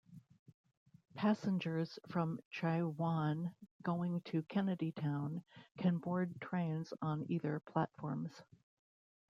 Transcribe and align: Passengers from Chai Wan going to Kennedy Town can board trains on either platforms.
Passengers 1.13 1.99
from 2.09 2.39
Chai 2.49 2.81
Wan 2.81 3.53
going 3.83 4.21
to 4.21 4.41
Kennedy 4.41 4.91
Town 4.93 5.43
can 5.77 5.99
board 5.99 6.41
trains 6.41 6.91
on 7.03 7.27
either 7.29 7.59
platforms. 7.59 8.31